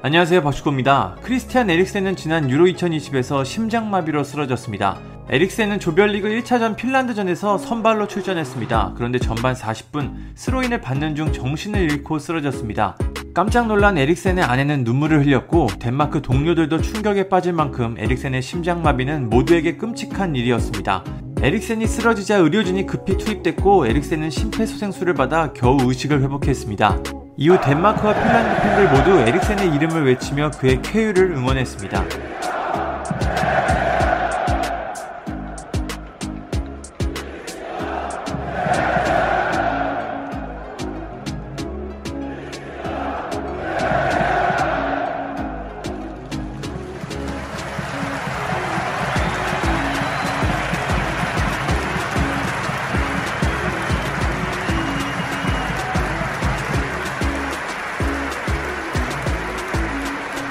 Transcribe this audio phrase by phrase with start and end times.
[0.00, 1.16] 안녕하세요 버슈코입니다.
[1.22, 5.00] 크리스티안 에릭센은 지난 유로 2020에서 심장마비로 쓰러졌습니다.
[5.28, 8.94] 에릭센은 조별리그 1차전 핀란드전에서 선발로 출전했습니다.
[8.96, 12.96] 그런데 전반 40분 스로인을 받는 중 정신을 잃고 쓰러졌습니다.
[13.34, 20.36] 깜짝 놀란 에릭센의 아내는 눈물을 흘렸고 덴마크 동료들도 충격에 빠질 만큼 에릭센의 심장마비는 모두에게 끔찍한
[20.36, 21.02] 일이었습니다.
[21.42, 27.17] 에릭센이 쓰러지자 의료진이 급히 투입됐고 에릭센은 심폐소생술을 받아 겨우 의식을 회복했습니다.
[27.40, 32.57] 이후 덴마크와 핀란드 팬들 모두 에릭센의 이름을 외치며 그의 쾌유를 응원했습니다.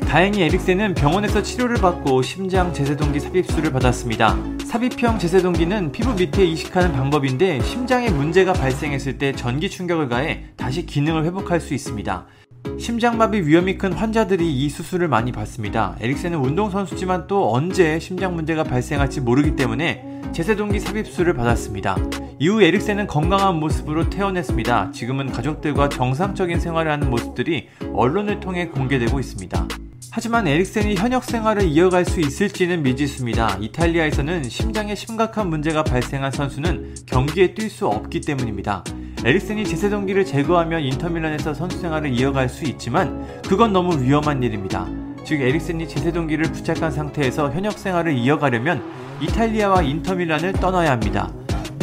[0.08, 4.38] 다행히 에릭센은 병원에서 치료를 받고 심장 제세동기 삽입술을 받았습니다.
[4.66, 11.26] 삽입형 제세동기는 피부 밑에 이식하는 방법인데 심장에 문제가 발생했을 때 전기 충격을 가해 다시 기능을
[11.26, 12.26] 회복할 수 있습니다.
[12.80, 15.98] 심장마비 위험이 큰 환자들이 이 수술을 많이 받습니다.
[16.00, 21.98] 에릭센은 운동선수지만 또 언제 심장 문제가 발생할지 모르기 때문에 제세동기 삽입술을 받았습니다.
[22.40, 24.92] 이후 에릭센은 건강한 모습으로 퇴원했습니다.
[24.92, 29.68] 지금은 가족들과 정상적인 생활을 하는 모습들이 언론을 통해 공개되고 있습니다.
[30.10, 33.58] 하지만 에릭센이 현역 생활을 이어갈 수 있을지는 미지수입니다.
[33.62, 38.84] 이탈리아에서는 심장에 심각한 문제가 발생한 선수는 경기에 뛸 수 없기 때문입니다.
[39.26, 44.88] 에릭센이 제세동기를 제거하면 인터밀란에서 선수 생활을 이어갈 수 있지만 그건 너무 위험한 일입니다.
[45.24, 48.82] 즉 에릭센이 제세동기를 부착한 상태에서 현역 생활을 이어가려면
[49.22, 51.32] 이탈리아와 인터밀란을 떠나야 합니다.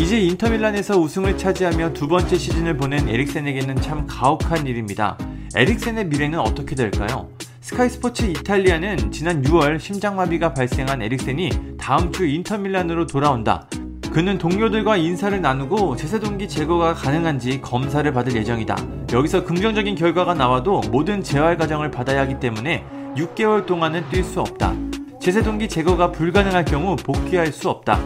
[0.01, 5.17] 이제 인터밀란에서 우승을 차지하며 두 번째 시즌을 보낸 에릭센에게는 참 가혹한 일입니다.
[5.55, 7.29] 에릭센의 미래는 어떻게 될까요?
[7.65, 11.49] 스카이 스포츠 이탈리아는 지난 6월 심장마비가 발생한 에릭센이
[11.79, 13.67] 다음 주 인터밀란으로 돌아온다.
[14.13, 18.77] 그는 동료들과 인사를 나누고 제세동기 제거가 가능한지 검사를 받을 예정이다.
[19.15, 22.85] 여기서 긍정적인 결과가 나와도 모든 재활 과정을 받아야 하기 때문에
[23.17, 24.75] 6개월 동안은 뛸 수 없다.
[25.19, 27.99] 제세동기 제거가 불가능할 경우 복귀할 수 없다.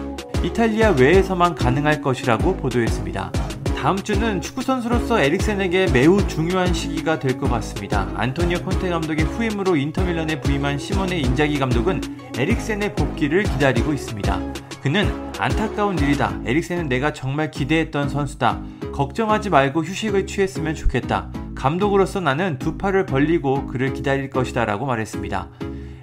[0.45, 3.33] 이탈리아 외에서만 가능할 것이라고 보도했습니다.
[3.81, 8.11] 다음 주는 축구 선수로서 에릭센에게 매우 중요한 시기가 될 것 같습니다.
[8.17, 12.01] 안토니오 콘테 감독의 후임으로 인터밀란에 부임한 시몬의 인자기 감독은
[12.37, 14.53] 에릭센의 복귀를 기다리고 있습니다.
[14.83, 15.09] 그는
[15.39, 16.41] 안타까운 일이다.
[16.45, 18.61] 에릭센은 내가 정말 기대했던 선수다.
[18.93, 21.31] 걱정하지 말고 휴식을 취했으면 좋겠다.
[21.55, 25.51] 감독으로서 나는 두 팔을 벌리고 그를 기다릴 것이다 라고 말했습니다.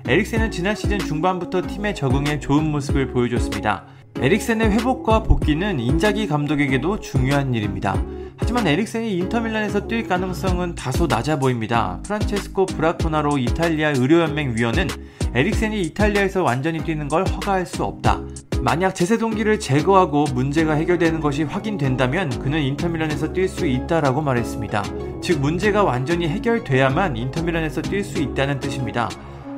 [0.08, 3.86] 에릭센은 지난 시즌 중반부터 팀에 적응해 좋은 모습을 보여줬습니다.
[4.22, 8.02] 에릭센의 회복과 복귀는 인자기 감독에게도 중요한 일입니다.
[8.38, 12.00] 하지만 에릭센이 인터밀란에서 뛸 가능성은 다소 낮아 보입니다.
[12.04, 14.88] 프란체스코 브라코나로 이탈리아 의료연맹 위원은
[15.34, 18.22] 에릭센이 이탈리아에서 완전히 뛰는 걸 허가할 수 없다.
[18.62, 24.84] 만약 제세 동기를 제거하고 문제가 해결되는 것이 확인된다면 그는 인터밀란에서 뛸 수 있다라고 말했습니다.
[25.22, 29.10] 즉 문제가 완전히 해결돼야만 인터밀란에서 뛸 수 있다는 뜻입니다.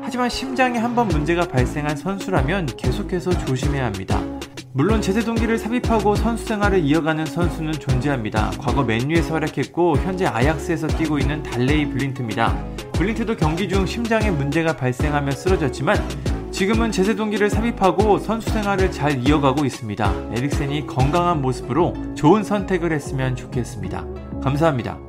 [0.01, 4.36] 하지만 심장에 한번 문제가 발생한 선수라면 계속해서 조심해야 합니다.
[4.77, 8.51] 물론 제세 동기를 삽입하고 선수 생활을 이어가는 선수는 존재합니다.
[8.59, 12.55] 과거 맨유에서 활약했고 현재 아약스에서 뛰고 있는 달레이 블린트입니다.
[12.93, 15.97] 블린트도 경기 중 심장에 문제가 발생하며 쓰러졌지만
[16.51, 20.13] 지금은 제세 동기를 삽입하고 선수 생활을 잘 이어가고 있습니다.
[20.35, 24.05] 에릭센이 건강한 모습으로 좋은 선택을 했으면 좋겠습니다.
[24.43, 24.99] 감사합니다.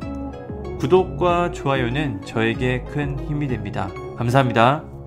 [0.81, 3.91] 구독과 좋아요는 저에게 큰 힘이 됩니다.
[4.17, 4.98] 감사합니다.